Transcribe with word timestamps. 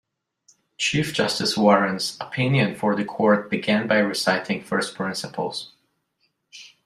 Chief 0.79 1.13
Justice 1.13 1.55
Warren's 1.55 2.17
opinion 2.19 2.73
for 2.73 2.95
the 2.95 3.05
Court 3.05 3.51
began 3.51 3.87
by 3.87 3.99
reciting 3.99 4.63
first 4.63 4.95
principles. 4.95 5.73